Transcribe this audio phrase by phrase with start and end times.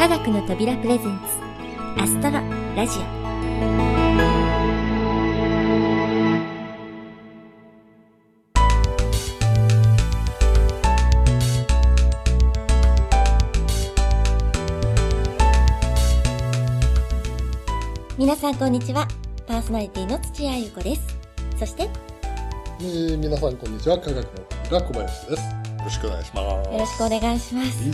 [0.00, 2.40] 科学の扉プレゼンツアストロ
[2.74, 3.02] ラジオ。
[18.16, 19.06] 皆さんこんにちは。
[19.46, 21.18] パーソナリティの土屋ゆ子です。
[21.58, 21.90] そしてよ
[22.80, 23.98] えー、皆さんこんにちは。
[23.98, 24.22] 科学の
[24.64, 25.42] 扉小林です。
[25.42, 26.70] よろしくお願いします。
[26.78, 27.84] ろしくお願いします。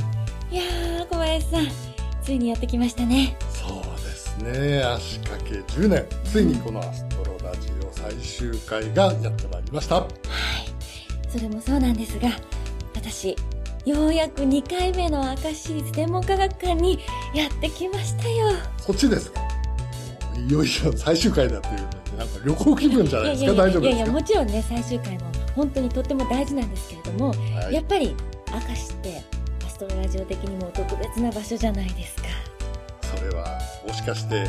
[0.52, 1.96] いやー小林さん
[2.26, 3.36] ついにやってきましたね。
[3.53, 4.82] そうですね。
[4.82, 6.04] 足掛け10年。
[6.25, 10.00] ついにこのアストロラジオ最終回がやってまいりました。
[10.00, 11.31] はい。
[11.31, 12.31] それもそうなんですが
[12.96, 13.36] 私
[13.84, 16.98] ようやく2回目の明石市立天文科学館に
[17.32, 18.48] やってきましたよ。
[18.79, 19.40] そっちですか？
[20.48, 23.62] いよいよ最終回だというなんか旅行気分じゃないですか。
[23.62, 24.12] 大丈夫いやいやですか？
[24.12, 25.20] もちろんね最終回も
[25.54, 27.75] 本当にとっても大事なんですけれども、はい。
[27.75, 28.17] やっぱり
[28.50, 29.36] 明石ってア
[29.76, 32.28] ストロラジオ的にも特別な場所じゃないですか。
[33.14, 34.48] それはもしかして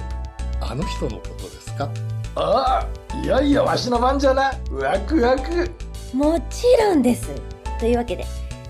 [0.62, 1.90] あの人のことですか？
[2.36, 5.70] ああいよいよわしの番じゃなワクワク。
[6.14, 7.30] もちろんです。
[7.78, 8.26] というわけで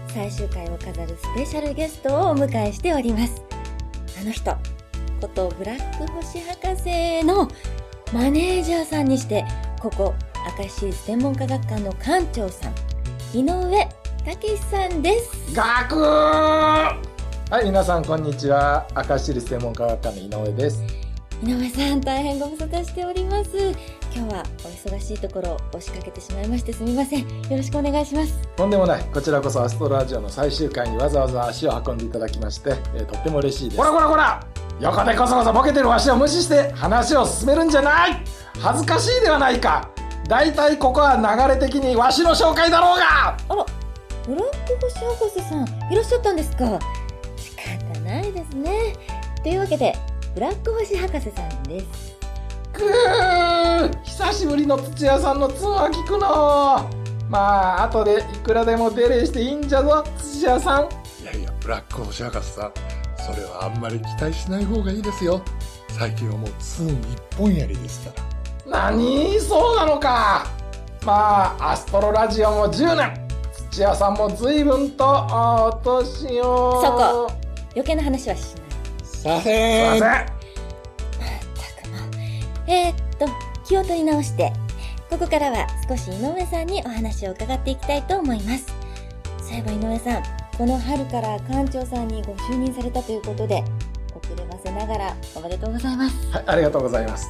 [0.07, 3.39] 最終回を飾るスペシャルゲストをお迎えしております。
[4.19, 4.57] あの人
[5.21, 7.47] ことブラック星博士の
[8.11, 9.45] マネージャーさんにして
[9.79, 10.15] ここ
[10.57, 12.73] 明石市立天文科学館の館長さん
[13.37, 13.87] 井上
[14.27, 15.55] 武さんです。
[15.55, 16.99] ガクは
[17.61, 18.85] い皆さんこんにちは。
[18.93, 20.83] 明石市立天文科学館の井上です。
[21.41, 23.57] 井上さん大変ご無沙汰しております。
[24.13, 27.21] 今日はお忙しいところ押しかけてしまいましてすみません。
[27.21, 28.37] よろしくお願いします。
[28.57, 29.03] とんでもない。
[29.13, 33.77] こちらこそアストロラジオの最終回にわざわざ足を運んでいただきまして、えーとっても嬉しいです。
[33.77, 34.45] ほらほらほら！
[34.81, 38.21] 横でこそこそボケてるわしを無視して話を進めるんじゃない！
[38.61, 39.89] 恥ずかしいではないか。
[40.27, 43.37] だいたいここは流れ的にわしの紹介だろうが！
[43.47, 43.65] あら
[44.27, 46.77] ブラック星博士さんいらっしゃったんですか？
[47.37, 48.93] 仕方ないですね。
[49.41, 49.95] というわけで
[50.35, 52.17] ブラック星博士さんです。
[52.73, 56.89] くー久しぶりの土屋さんの通話聞くの。
[57.29, 60.89] まあ後でいくらでもデレしていいんじゃぞ土屋さん。
[61.23, 62.73] いやいやブラック星博士さん
[63.15, 65.41] それはあんまり期待しない方がいいですよ。
[65.97, 68.11] 最近はもうツ一本やりですか
[68.67, 68.91] ら。
[68.91, 69.39] 何？
[69.39, 70.45] そうなのか。
[71.05, 73.26] まあアストロラジオも10年
[73.77, 76.81] 土屋さんも随分とあお年を。
[76.81, 77.31] そこ
[77.73, 79.05] 余計な話はしない。
[79.05, 79.99] させん。
[80.01, 81.97] ませんたくも
[82.65, 83.27] えー、っと
[83.67, 84.51] 気を取り直して
[85.11, 88.65] ここからは少し井上さんにお話を伺っていきたいと思います。
[89.47, 90.23] そういえば井上さん
[90.57, 93.63] この春から館長さんにご就任されたということで
[94.19, 96.31] 遅ればせながらおめでとうございます。
[96.31, 97.29] はいありがとうございます。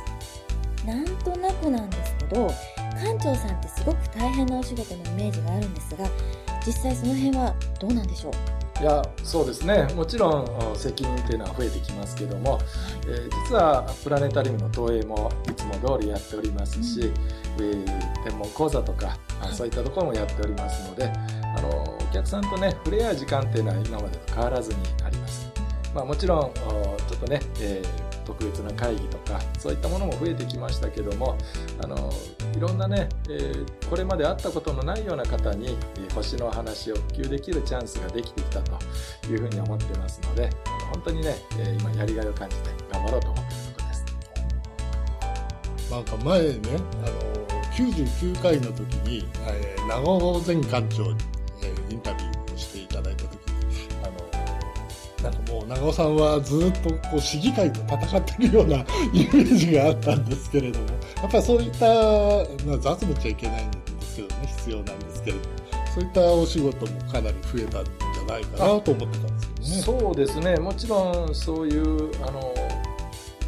[0.85, 2.53] なんとなくなんですけど館
[3.27, 6.07] 長さんってすごく大変なお仕事のイメージがあるんですが
[6.65, 8.33] 実際その辺はどうなんでしょう？
[8.81, 9.87] いやそうですね。
[9.95, 12.59] もちろんお責任というのは増えてきますけども、
[13.07, 17.11] えー実はプラネタリウムの投影もいつも通りやっておりますし、
[17.57, 19.55] えー天文講座とか、あはい。
[19.55, 25.47] そういったところもやっておりますのであのお客さんとね触れ合う時間っていうのは今までと変わらずにあります。
[25.95, 31.37] まあ、もちろんおちょっとね、えー特別な会議とかそういったものも増えてきましたけども
[31.81, 32.11] あの
[32.55, 38.77] いろんなね、えーこれまで会ったことのないような方に、えー星の話を普及できるチャンスができてきたと
[39.27, 40.49] いうふうに思ってますので
[40.91, 45.91] 本当にね、えー今やりがいを感じて頑張ろうと思っているところです。
[45.91, 46.59] なんか前ね、
[47.03, 51.36] あの99回の時に、えー長尾前館長
[55.67, 58.77] 長尾さんはずっとこう市議会と戦ってるような
[59.13, 60.85] イメージがあったんですけれども、
[61.21, 61.85] やっぱりそういった、
[62.65, 65.55] まあ、雑務ちゃいけないんですけどね、必要なんですけれども、
[65.93, 70.01] そういったお仕事もかなり増えたんじゃないかなと思ってたんですけどね。
[70.01, 72.53] そうですねもちろんそういうあの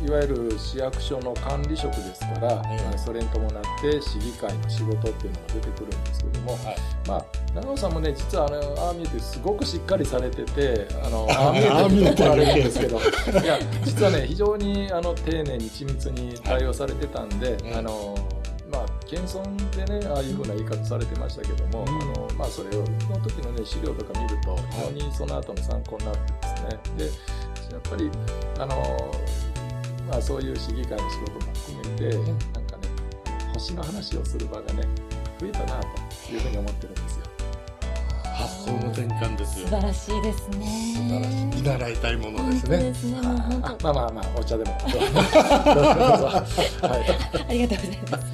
[0.06, 3.52] いわゆる市役所の管理職ですから、ええそれに伴っ
[3.82, 6.78] て市議会の仕事っていうのが出てくるんですけども、はい。
[7.08, 11.50] まあ長尾さんもね実はあのああ見えてすごくしっかりされててあのあ
[11.86, 18.16] あ見えて怒られるんですけどいや実はね非常にあの丁寧に緻密に対応されてたんで、いあの
[18.72, 22.02] まあ謙遜でねああいうふうな言い方されてましたけども、うん。
[22.02, 22.84] あのまあそれの
[23.24, 28.10] 時のね資料とか見ると非常にその後の参考になってですね、でやっぱり
[28.60, 29.12] あの
[30.10, 32.88] まあそういう市議会の仕事も含めて、うんなんかね
[33.54, 34.84] 星の話をする場がね
[35.40, 37.26] 増えたなというふうに思ってるんですよ。
[38.24, 39.76] 発想の転換ですよ素。
[39.76, 40.66] 晴らしいですね
[40.96, 41.46] 素晴らしい。
[41.46, 42.78] 見習いたいもの本ですね。
[42.78, 46.44] 当ですねもう本あ当まあまあまあお茶でも どうぞどうぞは
[47.44, 48.34] いありがとうございます。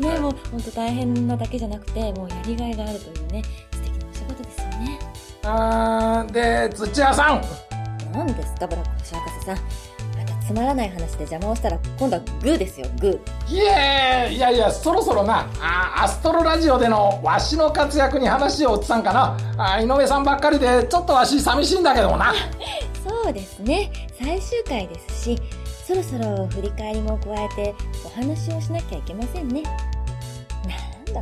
[0.00, 4.98] ね、もう本当大変なだけじゃなくて、もうやりがいがあるというね、素敵なお仕事ですよね。
[5.44, 7.42] あーで土屋さん
[8.12, 9.56] 何ですかブラック星博士さん
[10.50, 12.88] つまらない話で邪魔をしたら今度はグーですよ。
[12.98, 13.54] グー。
[13.54, 19.36] いえいやいやそろそろなあアストロラジオでのわしの活躍に話を移さんかな。
[19.56, 22.34] あ井上さんばっかりでちょっとわし寂しいんだけどもな。
[23.08, 23.92] そうですね。
[24.20, 25.40] 最終回ですし
[25.86, 27.74] そろそろ振り返りも加えて
[28.04, 29.62] お話をしなきゃいけませんね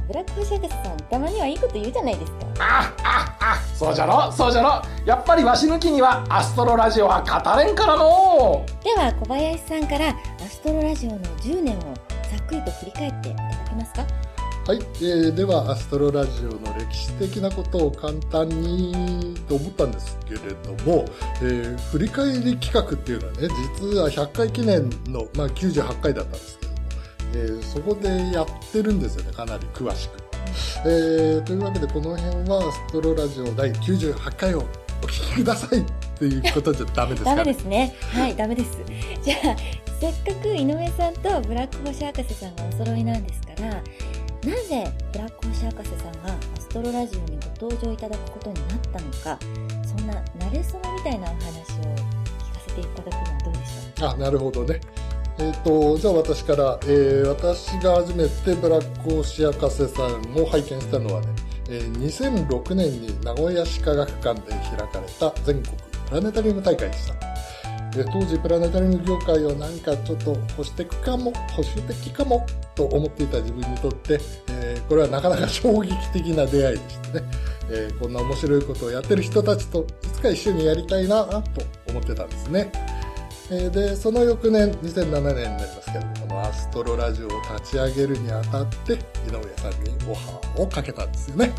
[0.06, 2.38] ブラック星博士さんたまにはいいこと言うじゃないですか。
[2.58, 4.82] あああそうじゃろそうじゃろ。
[5.06, 8.66] やっぱりわし抜きにはアストロラジオは語れんからの。
[8.84, 10.14] では小林さんからア
[10.48, 11.80] ストロラジオの10年を
[12.30, 14.04] ざっくりと振り返っていただけますか。
[14.68, 21.06] はい、えーではアストロラジオの歴史的なことを簡単にと思ったんですけれども、
[21.40, 23.48] えー振り返り企画っていうのはね
[23.80, 26.57] 実は100回記念の、まあ、98回だったんです
[27.34, 30.18] えーそこでやってるんですよねかなり詳しく。
[30.84, 34.58] えーというわけでこの辺はアストロラジオ第98回を
[35.02, 35.84] お聞きくださいっ
[36.18, 37.36] ていうことじゃダメですかね？
[37.36, 38.70] ダメですねはいダメです
[39.22, 39.56] じゃあ
[40.00, 43.80] せっかく井上さんとブラック星博士さんがお揃いなんですからな
[44.62, 49.38] ぜブラック星博士さんがアストロラジオにご登場いただくことになったのか
[49.84, 54.08] そんな慣れそめみたいなお話を聞かせていただくのはどうでしょう？
[54.10, 54.80] あなるほどね。
[55.40, 61.28] えっ、と、じゃあ私から、えー私が初めてブラック星博士さんを拝見したのはね、
[61.70, 65.76] えー2006年に名古屋市科学館で開かれた全国
[66.08, 67.14] プラネタリウム大会でした。
[67.96, 72.44] で当時プラネタリウム業界をなんかちょっと保守的かも、保守的かも
[72.74, 77.22] と思っていた自分にとって、えーこれはなかなか衝撃的な出会いでしたね。
[77.70, 81.42] えーこんな面白いことをやってる人たちといつか一緒にやりたいなと
[81.88, 82.72] 思ってたんですね。
[83.50, 91.52] えーで、その翌年、2007年になりますけど、このアストロラジオを立ち上げるにあたって、井上さんにオファーをかけたんですよね。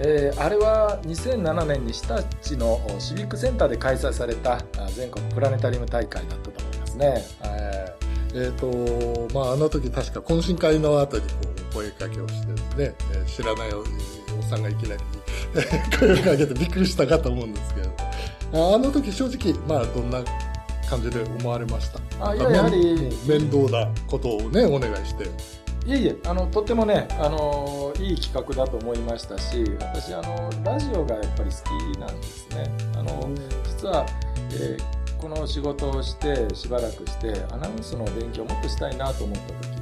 [0.00, 2.02] えーあれは2007年に日
[2.40, 4.60] 立のシビックセンターで開催されたあ
[4.94, 7.24] 全国プラネタリウム大会だったと思いますね。
[7.42, 11.28] えーえーと、まあ、あの時確か懇親会の後にこ
[11.72, 13.86] う声かけをしてですね、えー知らないおおっ
[14.48, 15.02] さんがいきなり
[15.98, 17.90] 声をかけてびっくりしたかと思うんですけど、
[18.72, 20.22] ああの時正直、まあ、どんな
[20.88, 22.94] 感じで思われましたあいややはり
[23.26, 25.24] 面倒なことをね、お願いして。
[25.86, 32.70] いえいえあのとってもねあのいい企画だと思いましたし私あのラジオがやっぱり好きなんですね。
[32.94, 33.30] あの
[33.64, 34.04] 実は、
[34.52, 39.77] えーこの仕事をしてしばらくしてアナウンスの勉強をもっとしたいなと思った時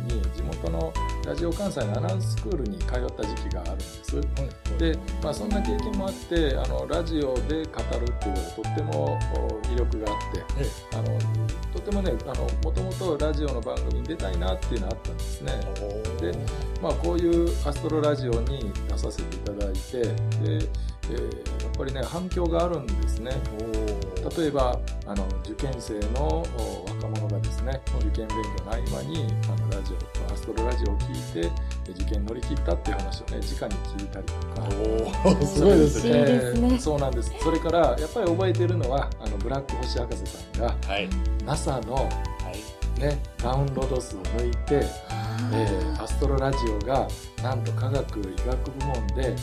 [0.56, 0.92] に地元の
[1.24, 4.20] ラジオ関西のアナウンススクールに通った時期があるんです。
[4.78, 11.18] で、まあ、そんな経験もあってあのラジオで語るっていうのはとってもお魅力があってえあの
[11.72, 15.52] とてもねあのもともとラジオの番組に出たいなっていうのがあったんですね。
[16.20, 16.38] で
[16.82, 23.30] まあ、こういうアストロラジオに出させていただいてで、えーやっぱりね反響があるんですね。
[24.36, 31.50] 例えばあの受験生のお若者がですね受験勉強の合間にあのラジオアストロラジオを聞いてで
[31.90, 35.46] 受験乗り切ったっていう話をね直に聞いたりとか。
[35.46, 36.78] すごいですね。
[36.78, 37.32] そうなんです。
[37.40, 41.08] それからやっぱり覚えてるのはあのブラック星博士さんがはい。
[41.44, 43.00] NASA の、はい。
[43.00, 44.80] ね、ダウンロード数を抜いて
[45.52, 47.06] えーアストロラジオが
[47.42, 49.36] なんと科学医学部門で、えー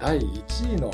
[0.00, 0.88] 第1位の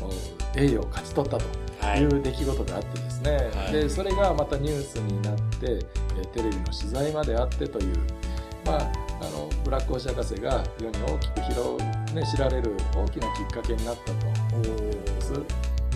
[0.00, 0.08] お
[0.56, 1.44] 栄誉を勝ち取ったと
[1.84, 2.00] はい。
[2.02, 3.72] いう出来事があってですね、はい。
[3.72, 7.96] でそれがまたニュースになって、えーテレビの取材まであってという、
[8.64, 15.32] まあ、あのブラック星博士が世に大きく広、ね、知られる大きなきっかけになったと思うんです。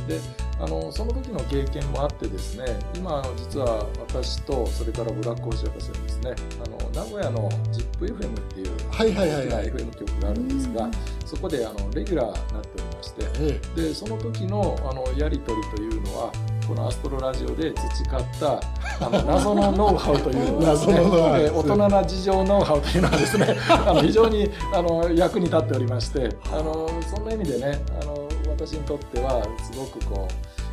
[0.06, 0.20] で
[0.60, 9.66] あのその時の経験もあってですね今実は私とそれからブラック星博士はですねあの名古屋の ZIPFM っていう大きなはい。
[9.66, 10.90] FM 局があるんですが、うん
[11.26, 16.32] そこであのレギュラーになっておりましてえでその時のあのやり取りというのは
[16.66, 18.60] このアストロラジオで培った
[19.06, 30.26] あの謎のノウハウというのがですね謎のノウハウえー大人な事情ノウハウというのはですね あの非常にあの役に立っておりましてあのそんな意味でねあの私にとってはすごくこ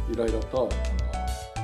[0.10, 0.70] ういろいろと
[1.58, 1.62] あ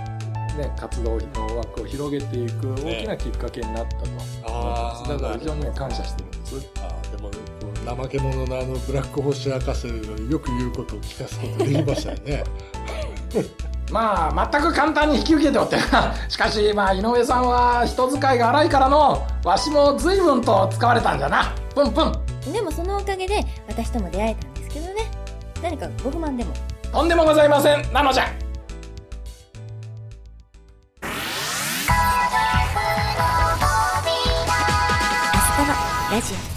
[0.53, 6.71] の、ね、活動の枠を広げていく大きなきっかけになったと思います、あーだから非常にね感謝してるんです。
[6.81, 7.31] あーでも、
[7.97, 9.93] 怠け者のあのブラック星博士の
[10.29, 12.43] よく言うことを聞かすことできましたよね。
[13.91, 15.77] まあ全く簡単に引き受けておって
[16.29, 21.53] しかしまあ井上さんは人使いが荒いからのわしも随分と使われたんじゃな。
[21.73, 22.03] プンプ
[22.49, 25.11] ンでもそのおかげで私とも出会えたんですけどね。
[25.61, 26.53] 何かご不満でも。
[26.91, 27.93] とんでもございません。
[27.93, 28.25] なのじゃ。
[36.11, 36.48] ラジオ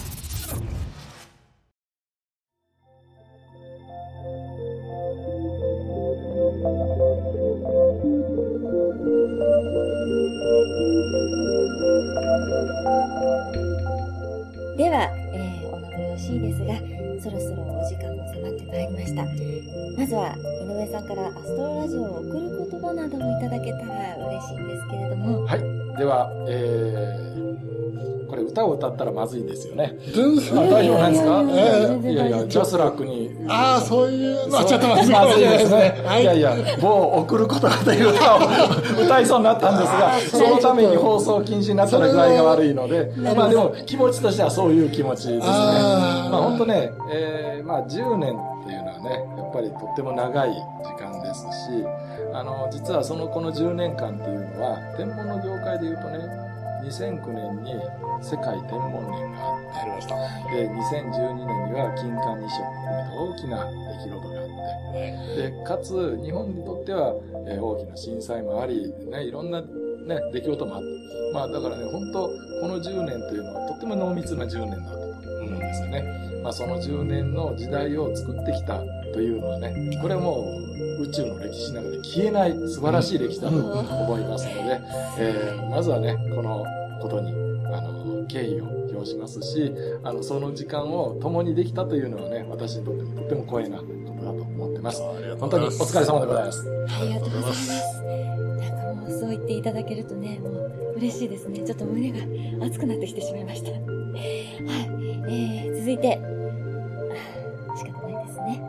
[14.76, 16.74] では、えー、お名残惜しいですが、
[17.20, 19.24] そろそろお時間も迫ってまいりました。
[19.96, 25.44] まずは、井上さんからアストロラジオを送る言葉などをいただけたら嬉しいんですけれども。
[25.44, 25.60] はい。
[25.98, 27.41] では、えー、
[28.52, 29.96] 歌を歌ったらまずいですよね。
[30.14, 31.42] 大丈夫なんですか？
[32.10, 33.30] いやいやジャスラックに。
[33.48, 36.02] ああ、そういうのはちょっとままずずいですね。
[36.04, 36.22] はい。
[36.22, 38.38] いやいや、某送ることがという歌を
[39.04, 45.46] 歌いそうになったんですが、そのために放送禁止になったら具合が悪いので、まあでも気持ちとしてはそういう気持ちですね。
[45.46, 51.46] まあ本当ね、えーまあ10年っていうのはね、やっぱりとっても長い時間ですし、
[52.34, 56.18] あの、実はそのこの10年間っていうのは、天文の業界で言うとね、
[56.82, 57.74] 2009年に
[58.20, 60.14] 世界天文年があって、ありました。
[60.50, 67.14] で、2012年には金環日食を含めた大きな出来事があって、で、かつ、日本にとっては、
[67.46, 69.66] えー大きな震災もあり、ね、いろんな、ね、
[70.32, 71.38] 出来事もあった。
[71.38, 72.28] まあ、だからね、本当
[72.60, 76.31] この10年というのはとっても濃密な10年だったと思うんですよね。
[76.42, 78.78] まあ、その10年の時代を作ってきた
[79.12, 80.44] というのはね、これはも
[80.98, 84.80] う宇宙の歴史の中で消えない素晴らしい歴史だと思いますので、
[85.18, 86.64] えーまずはね、この
[87.00, 87.32] ことに、
[87.72, 89.72] あの、敬意を表しますし、
[90.04, 95.02] あの、その時間を共にできたというのはね、私にとってもとっても光栄なことだと思ってます。
[95.38, 96.68] 本当にお疲れ様でございます。
[97.00, 98.02] ありがとうございます。
[98.02, 101.60] なんかもうそう言っていただけるとね、もう嬉しいですね。
[101.60, 102.18] ちょっと胸が
[102.66, 103.70] 熱くなってきてしまいました。
[103.70, 104.91] はい。
[105.28, 108.62] えー、続いて、あ 仕方ないですね。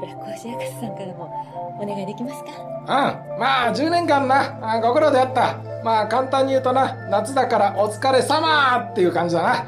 [0.00, 2.50] ブラックホシ博士さんからもお願いできますか？
[2.52, 3.38] うん。
[3.40, 5.56] まあ、10年間な、あご苦労であった。
[5.84, 9.64] まあ、簡単に言うとな、夏だからお疲れ様っていう感じだな。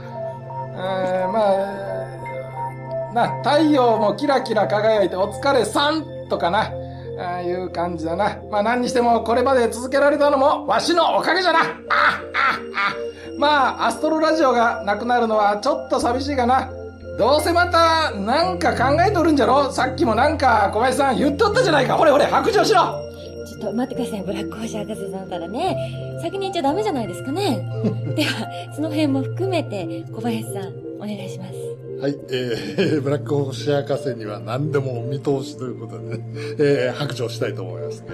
[1.26, 1.40] うん、 ま
[3.10, 6.70] あ、な、太陽もキラキラ輝いてお疲れさんとかな、
[7.18, 8.36] ああいう感じだな。
[8.50, 11.58] まあ、何にしてもこれまで続けられたのもわしのおかげじゃな。
[11.58, 16.70] あああまあ、アストロラジオがなくなるのはちょっと寂しいかな。
[17.18, 19.72] どうせまた、なんか考えとるんじゃろ？
[19.72, 21.96] さっきもなんか小林さん言っとったじゃないか。
[21.96, 22.80] ほれほれ、白状しろ
[23.48, 26.20] ちょっと待ってください、ブラックホシ博士さんからね。
[26.22, 27.66] 先に言っちゃダメじゃないですかね。
[28.14, 31.52] では、その辺も含めて小林さん、お願いします。
[32.02, 36.24] はい、えー、 ブラックホシ博士には何でもお見通しということでね、
[36.60, 38.06] えー、白状したいと思いますね。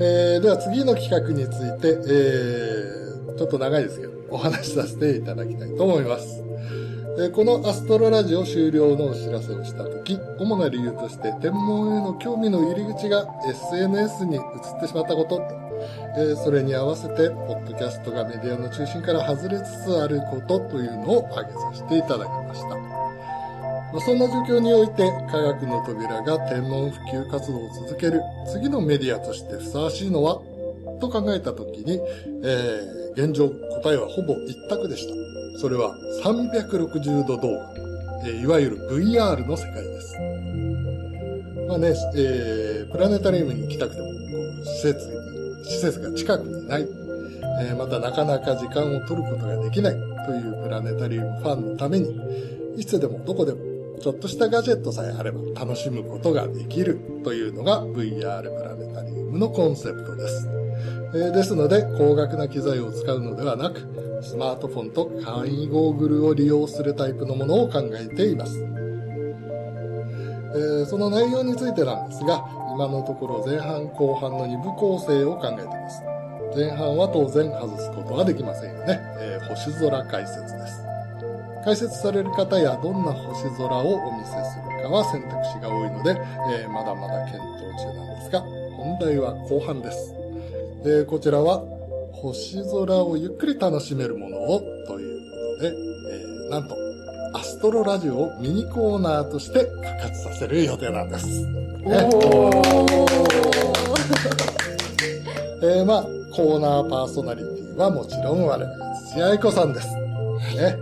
[0.00, 3.05] えー、では次の企画について、えー、
[3.36, 6.42] ちょっと長いですけど、お話しさせていただきたいと思います。
[7.18, 14.42] えーこのアストロラジオ終了のお知らせをしたとき、主な理由として天文への興味の入り口が SNS に移っ
[14.80, 15.40] てしまったこと、
[16.18, 22.68] えそれに合わせて、ポッドキャストがメディアの中心から外れつつあることというのを挙げさせていただきました。
[23.94, 28.20] まそんな状況において、科学の扉が天文普及活動を続ける
[28.52, 30.42] 次のメディアとしてふさわしいのは
[31.00, 31.98] と考えたときに、
[32.44, 33.48] えー現状
[33.82, 35.58] 答えはほぼ一択でした。
[35.58, 37.72] それは360度動画、
[38.26, 40.16] えーいわゆる VR の世界です。
[41.66, 44.12] まあね、えープラネタリウムに行きたくても、こ
[44.62, 46.86] う施設に、施設が近くにない、
[47.62, 49.94] えーまたなかなか時間を取ることができない
[50.26, 52.20] というプラネタリウムファンのために、
[52.76, 53.58] いつでもどこでも
[54.00, 60.55] ちょっとしたガジェットさえあれば楽しむことができるというのが VR プラネタリウムのコンセプトです。
[61.16, 63.80] えですので、高額な機材を使うのではなく、
[64.22, 68.58] スマートフォンと簡易ゴーグルを利用するタイプのものを考えています。
[70.54, 72.44] えーその内容についてなんですが、
[72.74, 76.02] 今のところ前半後半の2部構成を考えています。
[76.56, 79.00] 前半は当然外すことはできませんよね。
[79.20, 80.82] えー星空解説です。
[81.64, 86.16] 解説される方やどんな星空をお見せするかは選択肢が多いので、
[86.60, 90.15] えーまだまだ検討中なんですが、本題は後半です。
[90.84, 91.62] えーこちらは
[92.12, 96.76] 星空をゆっくり楽しめるものをということで、えーなんと
[97.34, 101.26] アストロラジオをミニコーナーとして復活させる予定なんです。
[101.26, 101.50] ね
[105.62, 106.02] えーまあ、
[106.34, 108.70] コーナーパーソナリティはもちろん我々、
[109.12, 109.88] 土屋愛子さんです。
[110.56, 110.76] ね。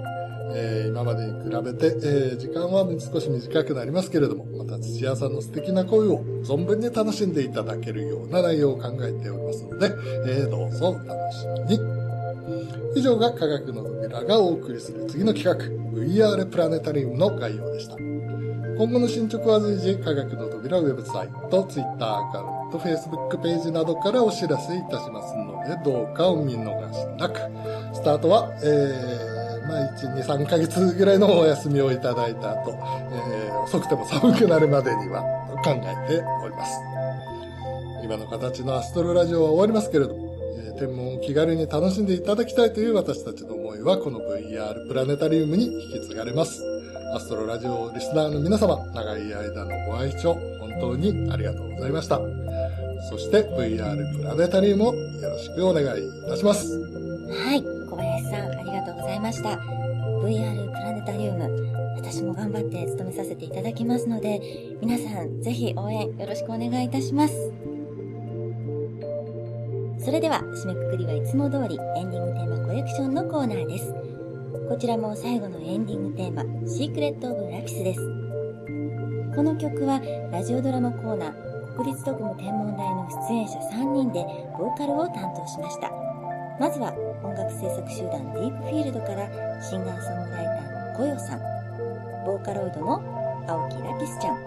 [0.55, 9.87] えー今までに比べて、えー時間は少し短くなりますけれども、また土屋さんの素敵な声を存分に楽しんでいただけるような内容を考えておりますので、
[10.27, 11.95] えーどうぞお楽しみに。
[12.97, 15.67] 以上が科学の扉がお送りする次の企画、
[15.99, 17.97] VR プラネタリウムの概要でした。
[17.97, 27.39] 今後の進捗は随時、科学の扉ウェブサイト、Twitter アカウント、Facebook ページなどからお知らせいたしますので、どうかお見逃しなく。
[27.95, 29.24] スタートは、えー、
[29.67, 32.73] まあ、1、2、3ヶ月ぐらいのお休みをいただいた後、
[33.13, 35.23] えー、遅くても寒くなるまでには、
[35.65, 36.81] 考えております。
[38.03, 46.63] 今の形のアストロラジオは終わりますけれども、えー天文を気軽に楽しんでいただきたいという私たちの思いは、この VR プラネタリウムに引き継がれます。
[47.15, 52.21] アストロラジオリスナーの皆様、長い間のご愛聴、本当にありがとうございました。
[53.09, 56.77] そして VR プラネタリウムをよろしくお願いいたします。
[56.77, 57.63] はい、
[59.15, 59.51] ざいました。
[60.23, 64.41] VR プラネタリウム、私も頑張って務めさせていただきますので、
[64.81, 67.53] 皆さん、ぜひ応援よろしくお願いいたします。
[69.99, 73.95] それでは、締めくくりはいつも通り、エンディングテーマコレクションのコーナーです。
[74.69, 78.01] こちらも最後のエンディングテーマ、シークレット・オブ・ラピスです。
[79.37, 80.01] この曲は、
[80.33, 84.25] ラジオドラマコーナー、国立特務天文台の出演者3人で、
[84.59, 86.14] ボーカルを担当しました。
[86.61, 89.27] まずは音楽制作集団ディープフィールドから
[89.61, 91.41] シンガーソングライターのコヨさん、
[92.25, 93.03] ボーカロイドの
[93.49, 94.39] 青木ラピスちゃん、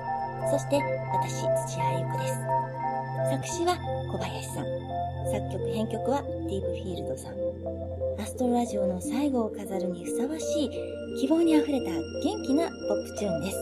[0.50, 0.80] そして
[1.12, 2.40] 私、土屋ゆ子です。
[3.30, 3.76] 作詞は
[4.12, 4.66] 小林さん、
[5.32, 7.36] 作曲編曲はディープフィールドさん。
[8.22, 10.72] アストロラジオの最後を飾るにふさわしい
[11.20, 13.58] 希望にあふれた元気なポップチューンです。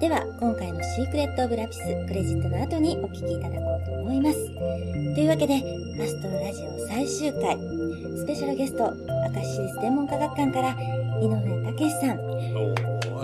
[0.00, 4.50] では、今回のシークレット・オブ・ラピスクレジットの後にお聴きいただこうと思います。
[5.14, 5.54] というわけで、
[6.02, 7.56] アストロラジオ最終回、
[8.16, 8.92] スペシャルゲスト、
[9.34, 10.70] 明石市立天文科学館から、
[11.22, 11.36] 井上
[11.72, 12.18] 武さん、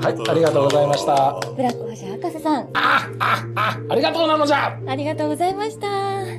[0.01, 5.89] はいありがとうございましたブラック星博士さん、あ、あ、あ、ありがとうなのじゃありがとうございました。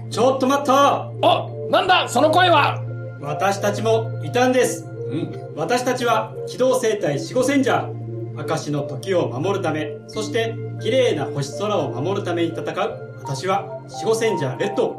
[0.10, 2.82] ちょっと待ったお、なんだ、その声は
[3.22, 4.88] 私たちもいたんです。
[5.12, 5.54] うん。
[5.56, 7.90] 私たちは機動生態守護戦者。
[8.34, 13.16] 明石の時を守るため、そして綺麗な星空を守るために戦う。
[13.22, 14.96] 私は守護戦者レッド。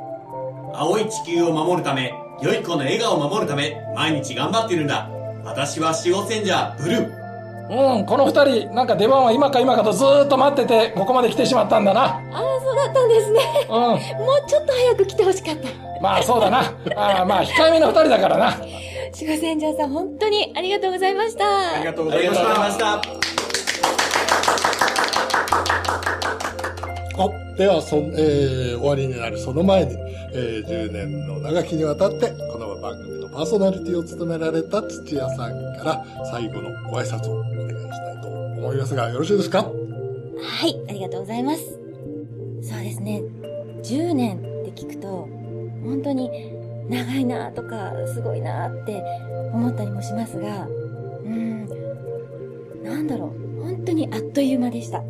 [0.74, 5.10] 青い地球を守るため、良い子の笑顔を守るため、毎日頑張ってるんだ。
[5.44, 7.22] 私は守護戦者、ブルー。
[7.70, 12.02] うん、この二人、なんか出番は今か今かとずーっと待ってて、ここまで来てしまったんだな。
[12.02, 13.40] ああ、そうだったんですね。
[13.68, 13.74] うん。
[13.76, 13.98] もう
[14.46, 15.68] ちょっと早く来てほしかった。
[16.00, 16.74] まあそうだな。
[16.96, 18.56] ああまあ控えめの二人だからな。
[19.14, 21.74] 守護戦者さん、本当にありがとうございました。
[21.76, 22.60] ありがとうごありざいましがとうございた。
[22.60, 23.02] ました。
[27.22, 29.94] あではそん、えー終わりになるその前に、
[30.34, 39.58] えー10年の長きにわたってこの番組のパーソナリティを務められた土屋さんから最後のご挨拶をお願いしたいと思いますがよろしいですか？
[39.62, 41.62] はい、ありがとうございます。
[42.62, 43.22] そうですね。
[43.82, 45.28] 10年って聞くと、
[45.84, 46.30] 本当に
[46.92, 49.02] 長いなとか、すごいなって
[49.52, 50.66] 思ったりもしますが、
[51.24, 51.66] うん、
[52.84, 55.02] なんだろう、本当にあっという間でした。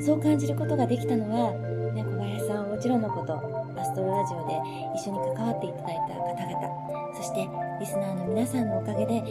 [0.00, 1.52] そう感じることができたのは、
[1.94, 4.60] ね、小林さんはもちろんのこと、アストロラジオで
[4.94, 7.48] 一緒に関わっていただいた方々、そして
[7.80, 9.22] リスナーの皆さんのおかげで、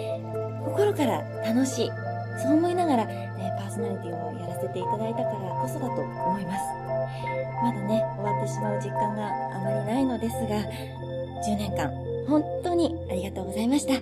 [0.65, 1.91] 心から楽しい、
[2.41, 6.84] そう思いながら、ね、パーソナリティをやらせていただいたからこそだと思います。
[7.61, 10.57] まだね、終わってしまう実感があまりないのですが、
[11.45, 11.91] 10年間、
[12.27, 13.93] 本当にありがとうございました。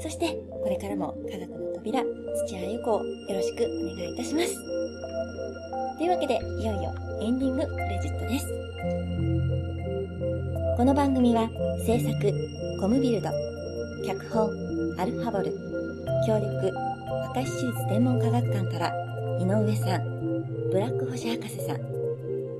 [0.00, 2.02] そして、これからも科学の扉、
[2.46, 4.54] 土屋ゆ子をよろしくお願いいたします。
[5.96, 8.46] というわけで、いよいよエンディングクレジットです。
[10.76, 11.48] この番組は、
[11.86, 13.30] 制作、コムビルド、
[14.04, 14.50] 脚本、
[14.98, 15.52] アルファボル、
[16.26, 16.72] 協力、
[17.34, 18.92] 明石市立天文科学館から
[19.40, 21.93] 井上さん、ブラック星博士さん、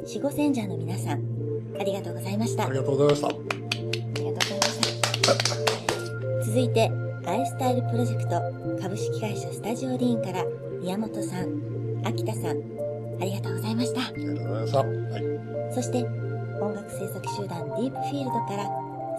[0.07, 1.23] 守護戦者の皆さん、
[1.81, 2.67] ありがとうございました。
[2.67, 4.83] ありがとうございましたありがとうございまし
[5.23, 6.45] た。
[6.45, 6.93] 続いて、
[7.25, 10.45] アイスタイルプロジェクト株式会社スタジオディーンから
[10.83, 12.61] 宮本さん、秋田さん、
[13.19, 14.01] ありがとうございました。
[14.03, 16.05] ありがとうございましたはいそして、
[16.61, 18.69] 音楽制作集団ディープフィールドから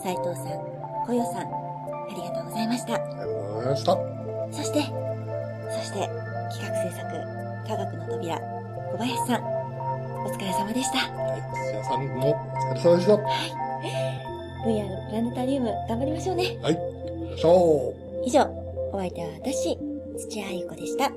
[0.04, 0.62] 斉藤さん、
[1.08, 2.94] 小代さん、ありがとうございました。
[2.94, 3.98] ありがとうございました
[4.52, 6.08] そして、そして、
[6.54, 7.10] 企画制作、
[7.68, 8.38] 科学の扉、
[8.92, 9.55] 小林さん、
[10.26, 10.98] お疲れ様でした。
[10.98, 13.14] はい土屋さんもお疲れ様でした。
[14.66, 16.58] VR プラネタリウム、頑張りましょうね。
[16.64, 16.74] はい。
[16.74, 17.94] よいしょ
[18.26, 18.42] 以上、
[18.92, 19.78] お相手は私、
[20.18, 21.12] 土屋ゆ子でした。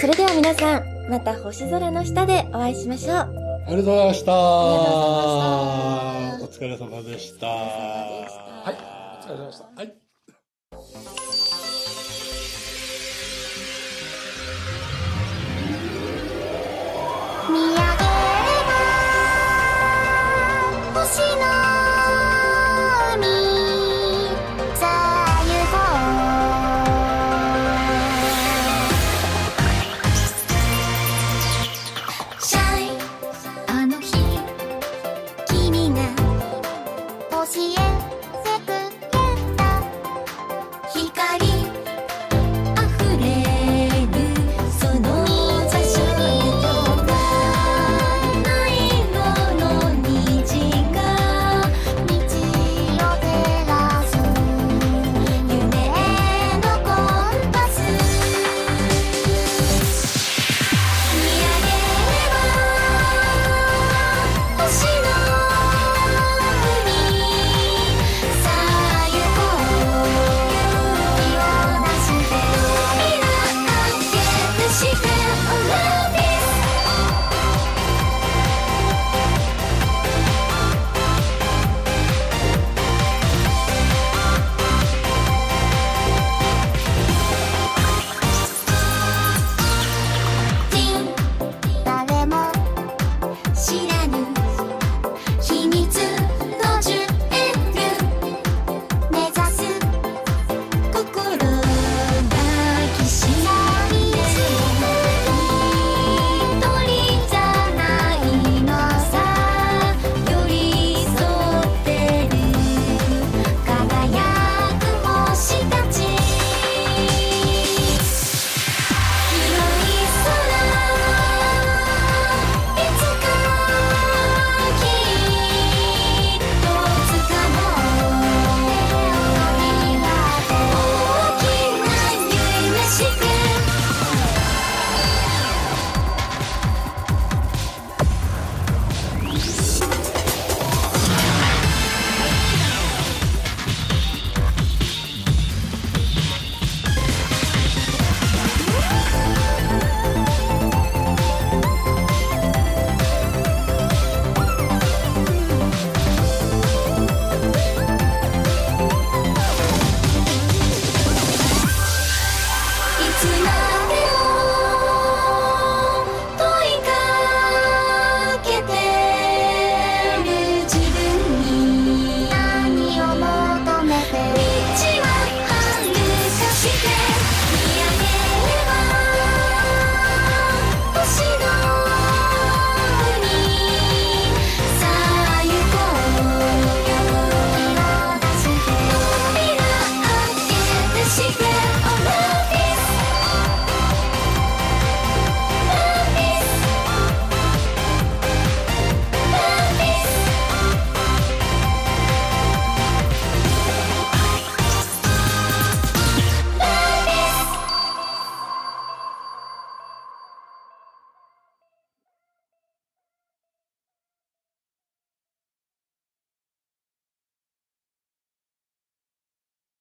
[0.00, 3.16] それでは皆さん、また星空の下でお会いしましょう。
[3.16, 4.32] ーありがとうございました。
[4.32, 4.38] あ
[4.70, 5.90] りがとうござ
[6.30, 6.46] いました。
[6.46, 7.46] お疲れ様でした。
[7.46, 8.46] お疲れ様でした。
[8.64, 9.64] はい、お疲れ様でした。
[9.76, 10.05] はい